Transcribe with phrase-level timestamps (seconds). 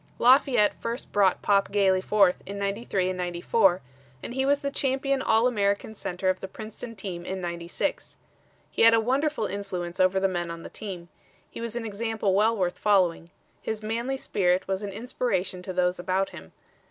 [0.17, 3.81] Lafayette first brought Pop Gailey forth in '93 and '94,
[4.23, 8.17] and he was the champion All American center of the Princeton team in '96.
[8.71, 11.09] He had a wonderful influence over the men on the team.
[11.51, 13.29] He was an example well worth following.
[13.61, 16.51] His manly spirit was an inspiration to those about him.